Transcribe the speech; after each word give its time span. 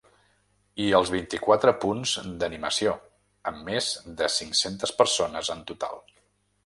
I 0.85 0.87
els 0.99 1.09
vint-i-quatre 1.15 1.73
punts 1.83 2.13
d’animació, 2.43 2.95
amb 3.51 3.63
més 3.71 3.91
de 4.23 4.31
cinc-centes 4.39 4.95
persones 5.03 5.53
en 5.57 5.63
total. 5.73 6.03